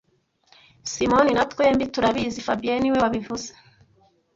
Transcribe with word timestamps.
Simoni 0.91 1.31
na 1.37 1.43
twembi 1.51 1.85
turabizi 1.93 2.41
fabien 2.45 2.79
niwe 2.81 2.97
wabivuze 3.03 3.49